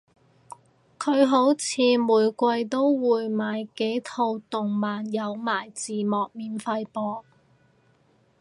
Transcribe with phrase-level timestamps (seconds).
[0.97, 7.23] 佢好似每季都會買幾套動漫有埋字幕免費播